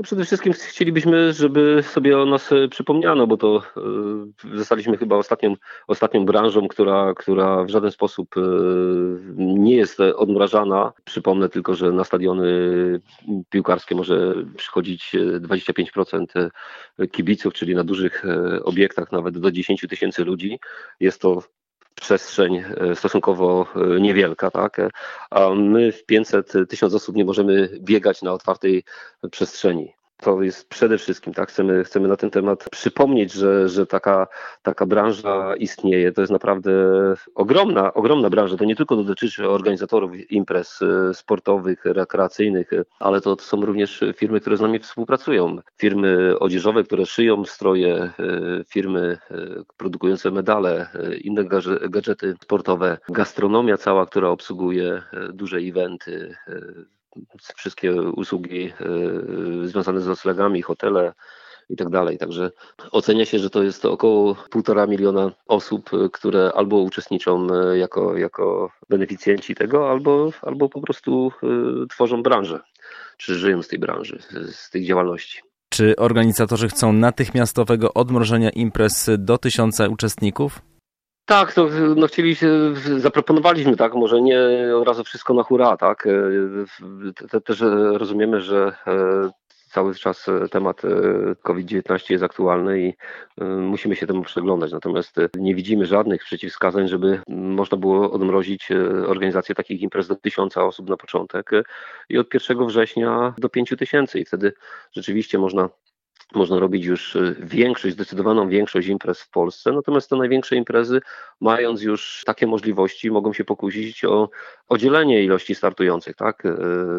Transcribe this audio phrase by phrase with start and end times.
[0.00, 3.62] No przede wszystkim chcielibyśmy, żeby sobie o nas e, przypomniano, bo to
[4.52, 8.40] e, zostaliśmy chyba ostatnią, ostatnią branżą, która, która w żaden sposób e,
[9.36, 10.92] nie jest odmrażana.
[11.04, 12.46] Przypomnę tylko, że na stadiony
[13.50, 16.50] piłkarskie może przychodzić 25%
[17.10, 18.24] kibiców, czyli na dużych
[18.64, 20.58] obiektach nawet do 10 tysięcy ludzi.
[21.00, 21.42] Jest to
[22.00, 24.80] przestrzeń e, stosunkowo e, niewielka, tak?
[25.30, 28.84] A my w 500 tysiąc osób nie możemy biegać na otwartej
[29.30, 29.99] przestrzeni.
[30.20, 34.26] To jest przede wszystkim, tak, chcemy, chcemy na ten temat przypomnieć, że, że taka,
[34.62, 36.12] taka branża istnieje.
[36.12, 36.72] To jest naprawdę
[37.34, 38.56] ogromna, ogromna branża.
[38.56, 44.40] To nie tylko dotyczy organizatorów imprez e, sportowych, rekreacyjnych, ale to, to są również firmy,
[44.40, 45.56] które z nami współpracują.
[45.76, 48.12] Firmy odzieżowe, które szyją stroje, e,
[48.68, 49.36] firmy e,
[49.76, 50.86] produkujące medale,
[51.22, 51.44] inne
[51.88, 55.02] gadżety sportowe, gastronomia cała, która obsługuje
[55.32, 56.36] duże eventy,
[57.56, 61.12] wszystkie usługi e, związane z noclegami, hotele
[61.70, 62.18] i tak dalej.
[62.18, 62.50] Także
[62.90, 68.70] ocenia się, że to jest około półtora miliona osób, które albo uczestniczą e, jako, jako
[68.88, 71.46] beneficjenci tego, albo, albo po prostu e,
[71.86, 72.60] tworzą branżę,
[73.16, 74.18] czy żyją z tej branży,
[74.52, 75.40] z tej działalności.
[75.68, 80.62] Czy organizatorzy chcą natychmiastowego odmrożenia imprez do tysiąca uczestników?
[81.30, 82.36] Tak, to no chcieli,
[82.96, 84.40] zaproponowaliśmy, tak, może nie
[84.76, 86.06] od razu wszystko na hura, tak.
[87.34, 87.60] E, też
[87.92, 89.30] rozumiemy, że e,
[89.70, 90.88] cały czas temat e,
[91.42, 92.94] COVID-19 jest aktualny i
[93.60, 94.72] musimy się temu przyglądać.
[94.72, 98.68] Natomiast nie widzimy żadnych przeciwwskazań, żeby można było odmrozić
[99.06, 101.50] organizację takich imprez do tysiąca osób na początek
[102.08, 104.52] i od 1 września do 5 tysięcy i wtedy
[104.92, 105.68] rzeczywiście można
[106.34, 111.00] można robić już y, większość, zdecydowaną większość imprez w Polsce, natomiast te największe imprezy,
[111.40, 114.30] mając już takie możliwości, mogą się pokusić o,
[114.68, 116.44] o dzielenie ilości startujących, tak?
[116.44, 116.54] Y,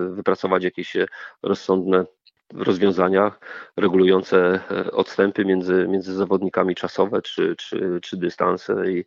[0.09, 0.97] wypracować jakieś
[1.43, 2.05] rozsądne
[2.53, 3.31] rozwiązania
[3.77, 9.05] regulujące e, odstępy między, między zawodnikami czasowe czy, czy, czy dystanse i,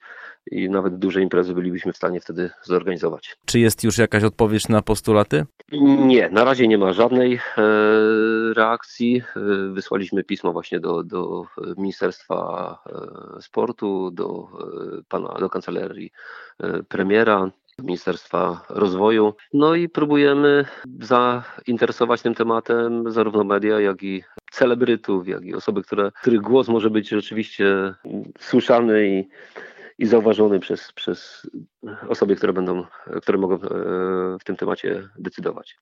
[0.51, 3.37] i nawet duże imprezy bylibyśmy w stanie wtedy zorganizować.
[3.45, 5.47] Czy jest już jakaś odpowiedź na postulaty?
[6.07, 7.41] Nie, na razie nie ma żadnej e,
[8.55, 9.23] reakcji.
[9.37, 9.41] E,
[9.73, 11.45] wysłaliśmy pismo właśnie do, do
[11.77, 12.79] Ministerstwa
[13.41, 14.49] Sportu, do
[15.09, 16.13] pana, do kancelarii
[16.89, 17.51] premiera.
[17.79, 19.35] Ministerstwa Rozwoju.
[19.53, 20.65] No i próbujemy
[21.01, 26.91] zainteresować tym tematem zarówno media, jak i celebrytów, jak i osoby, które, których głos może
[26.91, 27.95] być rzeczywiście
[28.39, 29.29] słyszany i,
[29.99, 31.51] i zauważony przez, przez
[32.09, 32.85] osoby, które będą,
[33.23, 33.59] które mogą e,
[34.41, 35.77] w tym temacie decydować.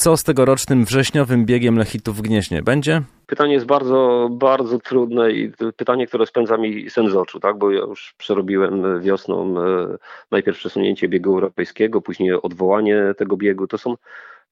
[0.00, 3.02] Co z tegorocznym wrześniowym biegiem Lechitów w Gnieźnie będzie?
[3.26, 7.58] Pytanie jest bardzo, bardzo trudne i pytanie, które spędza mi sen z oczu, tak?
[7.58, 9.96] bo ja już przerobiłem wiosną e,
[10.30, 13.66] najpierw przesunięcie biegu europejskiego, później odwołanie tego biegu.
[13.66, 13.94] To są,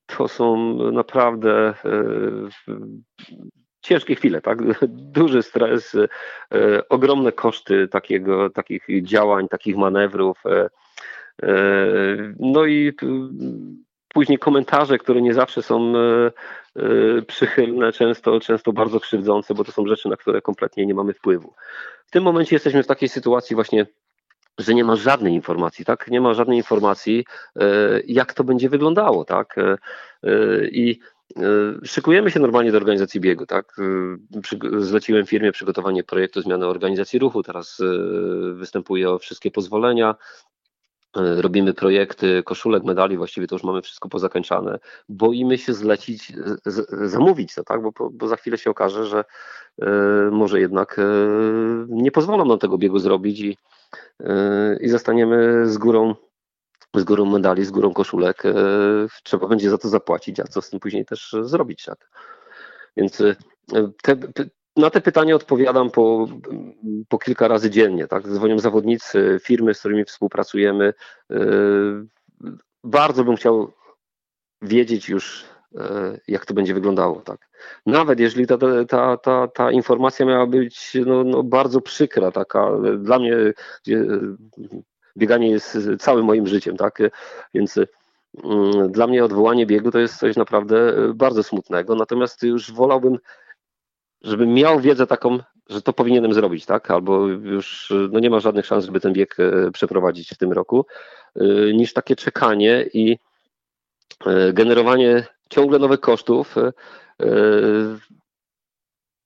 [0.06, 1.74] to są naprawdę e,
[3.80, 4.58] ciężkie chwile, tak?
[5.18, 6.08] Duży stres, e,
[6.88, 10.42] ogromne koszty takiego, takich działań, takich manewrów.
[12.38, 12.92] No i
[14.18, 16.30] później komentarze, które nie zawsze są e,
[16.76, 21.12] e, przychylne, często, często bardzo krzywdzące, bo to są rzeczy, na które kompletnie nie mamy
[21.12, 21.54] wpływu.
[22.06, 23.86] W tym momencie jesteśmy w takiej sytuacji właśnie,
[24.58, 26.08] że nie ma żadnej informacji, tak?
[26.08, 27.24] Nie ma żadnej informacji,
[27.56, 27.64] e,
[28.06, 29.56] jak to będzie wyglądało, tak?
[30.72, 30.98] I
[31.84, 33.76] Szykujemy się normalnie do organizacji biegu, tak?
[34.78, 37.82] Zleciłem firmie przygotowanie projektu zmiany organizacji ruchu, teraz
[38.52, 40.14] występuję o wszystkie pozwolenia,
[41.16, 44.78] robimy projekty koszulek, medali, właściwie to już mamy wszystko pozakończane.
[45.08, 46.32] Boimy się zlecić,
[46.66, 47.82] z, zamówić to, tak?
[47.82, 49.24] Bo, bo, za chwilę się okaże, że
[49.82, 49.90] e,
[50.32, 51.02] może jednak e,
[51.88, 53.56] nie pozwolą nam tego biegu zrobić i,
[54.80, 56.14] i zostaniemy z górą
[56.94, 58.42] z górą medali, z górą koszulek.
[59.22, 62.10] Trzeba będzie za to zapłacić, a co z tym później też zrobić, tak?
[62.96, 63.22] Więc
[64.02, 64.16] te,
[64.78, 66.28] na te pytania odpowiadam po,
[67.08, 68.06] po kilka razy dziennie.
[68.06, 68.28] Tak?
[68.28, 70.94] Dzwonią zawodnicy, firmy, z którymi współpracujemy.
[71.30, 72.06] Yy,
[72.84, 73.72] bardzo bym chciał
[74.62, 75.80] wiedzieć już, yy,
[76.28, 77.20] jak to będzie wyglądało.
[77.20, 77.48] Tak?
[77.86, 78.58] Nawet jeżeli ta,
[78.88, 83.36] ta, ta, ta informacja miała być no, no bardzo przykra, taka dla mnie
[85.16, 86.98] bieganie jest całym moim życiem, tak?
[87.54, 87.86] Więc yy,
[88.88, 91.94] dla mnie odwołanie biegu to jest coś naprawdę bardzo smutnego.
[91.94, 93.18] Natomiast już wolałbym
[94.22, 95.38] żebym miał wiedzę taką,
[95.68, 96.90] że to powinienem zrobić, tak?
[96.90, 100.86] Albo już no nie ma żadnych szans, żeby ten bieg e, przeprowadzić w tym roku,
[101.36, 103.18] e, niż takie czekanie i
[104.26, 106.54] e, generowanie ciągle nowych kosztów,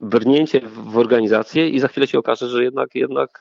[0.01, 3.41] brnięcie w organizację i za chwilę się okaże, że jednak, jednak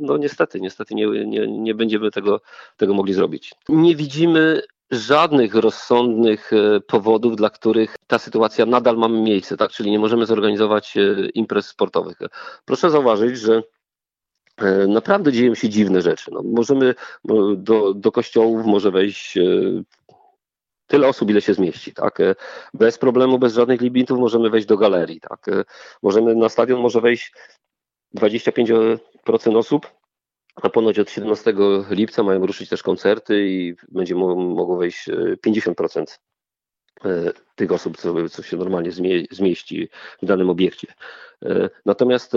[0.00, 2.40] no niestety, niestety nie, nie, nie będziemy tego,
[2.76, 3.54] tego mogli zrobić.
[3.68, 9.70] Nie widzimy żadnych rozsądnych e, powodów, dla których ta sytuacja nadal ma miejsce, tak?
[9.70, 12.18] Czyli nie możemy zorganizować e, imprez sportowych.
[12.64, 13.62] Proszę zauważyć, że
[14.56, 16.30] e, naprawdę dzieją się dziwne rzeczy.
[16.34, 16.94] No, możemy
[17.56, 19.38] do, do kościołów może wejść
[20.86, 22.18] tyle osób, ile się zmieści, tak?
[22.74, 25.46] Bez problemu, bez żadnych limitów możemy wejść do galerii, tak?
[26.02, 27.34] Możemy na stadion może wejść
[28.16, 28.98] 25%
[29.56, 29.86] osób,
[30.54, 31.54] a ponoć od 17
[31.90, 35.08] lipca mają ruszyć też koncerty i będzie mogło wejść
[35.46, 36.18] 50%
[37.04, 38.90] e, e, tych osób, co, co się normalnie
[39.30, 39.88] zmieści
[40.22, 40.94] w danym obiekcie.
[41.44, 42.32] E, natomiast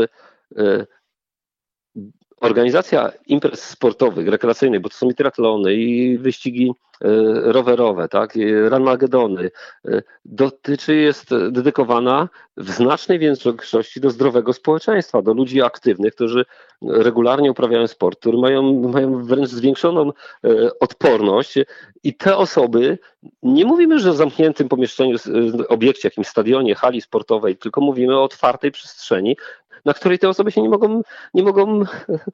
[2.46, 7.08] organizacja imprez sportowych, rekreacyjnych, bo to są i triatlony, i wyścigi e,
[7.52, 8.34] rowerowe, tak,
[8.70, 9.52] ranmagedony,
[9.86, 16.46] e, dotyczy, jest dedykowana w znacznej większości do zdrowego społeczeństwa, do ludzi aktywnych, którzy
[16.82, 21.56] regularnie uprawiają sport, którzy mają, mają wręcz zwiększoną e, odporność.
[22.04, 22.98] I te osoby,
[23.44, 25.18] nie mówimy, że w zamkniętym pomieszczeniu,
[25.70, 29.38] obiekcie, jakimś stadionie, hali sportowej, tylko mówimy o otwartej przestrzeni,
[29.86, 31.02] na której te osoby się nie mogą,
[31.34, 31.84] nie mogą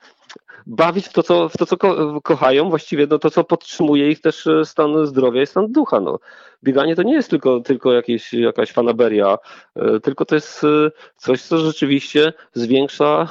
[0.66, 4.22] bawić w to, co, w to, co ko kochają, właściwie no, to, co podtrzymuje ich
[4.22, 6.00] też e, stan zdrowia i stan ducha.
[6.00, 6.20] No.
[6.64, 9.38] Bieganie to nie jest tylko, tylko jakieś, jakaś fanaberia,
[9.76, 13.28] e, tylko to jest e, coś, co rzeczywiście zwiększa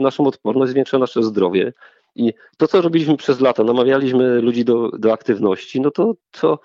[0.00, 1.72] naszą odporność, zwiększa nasze zdrowie.
[2.14, 6.58] I to, co robiliśmy przez lata, namawialiśmy ludzi do, do aktywności, no to, to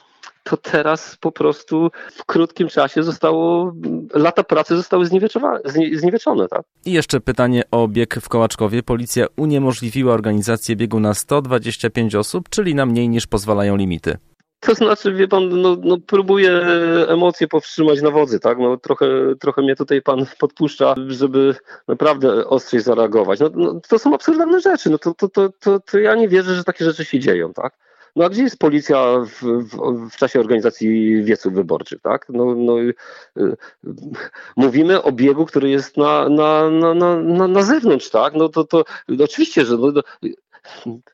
[0.44, 3.74] to teraz po prostu w krótkim czasie zostało,
[4.14, 5.06] lata pracy zostały
[5.94, 6.48] znieweczone.
[6.50, 6.62] Tak?
[6.86, 8.84] I jeszcze pytanie o bieg w Kołaczkowie.
[8.84, 14.18] Policja uniemożliwiła organizację biegu na 125 osób, czyli na mniej niż pozwalają limity.
[14.62, 16.62] To znaczy, wie pan, no, no próbuję
[17.08, 18.58] emocje powstrzymać na wodzy, tak?
[18.60, 19.06] No, trochę,
[19.40, 21.56] trochę mnie tutaj pan podpuszcza, żeby
[21.88, 23.40] naprawdę ostrzej zareagować.
[23.40, 24.90] No, no to są absurdalne rzeczy.
[24.90, 27.74] No, to, to, to, to, to ja nie wierzę, że takie rzeczy się dzieją, tak?
[28.16, 32.26] No a gdzie jest policja w, w, w czasie organizacji wieców wyborczych, tak?
[32.30, 32.94] No, no, y,
[34.56, 38.34] mówimy o biegu, który jest na, na, na, na, na zewnątrz, tak?
[38.34, 38.84] No to, to
[39.24, 39.92] oczywiście, że no,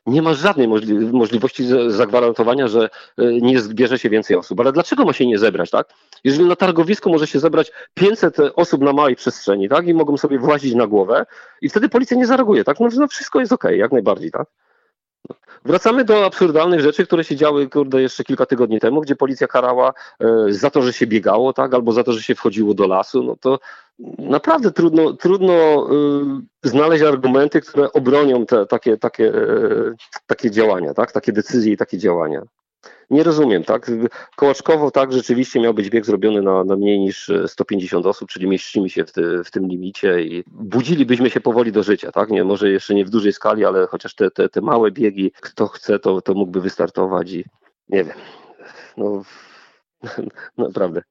[0.06, 4.60] nie ma żadnej możli możliwości zagwarantowania, że y, nie zbierze się więcej osób.
[4.60, 5.88] Ale dlaczego ma się nie zebrać, tak?
[6.24, 9.86] Jeżeli na targowisku może się zebrać 500 osób na małej przestrzeni, tak?
[9.86, 11.26] I mogą sobie włazić na głowę
[11.62, 12.80] i wtedy policja nie zareaguje, tak?
[12.80, 14.48] No, no wszystko jest okej, okay, jak najbardziej, tak?
[15.64, 19.92] Wracamy do absurdalnych rzeczy, które się działy kurde, jeszcze kilka tygodni temu, gdzie policja karała
[20.20, 23.22] e, za to, że się biegało, tak, albo za to, że się wchodziło do lasu.
[23.22, 23.58] No to
[24.18, 25.86] naprawdę trudno, trudno
[26.62, 29.94] y, znaleźć argumenty, które obronią te, takie, takie, e,
[30.26, 32.42] takie działania, tak, takie decyzje i takie działania.
[33.10, 33.90] Nie rozumiem, tak?
[34.36, 38.88] Kołaczkowo tak, rzeczywiście miał być bieg zrobiony na, na mniej niż 150 osób, czyli mieścimy
[38.88, 42.30] się w, ty, w, tym limicie i budzilibyśmy się powoli do życia, tak?
[42.30, 45.66] Nie, może jeszcze nie w dużej skali, ale chociaż te, te, te małe biegi, kto
[45.66, 47.44] chce, to, to mógłby wystartować i
[47.88, 48.16] nie wiem.
[48.96, 49.22] No,
[50.58, 51.02] naprawdę.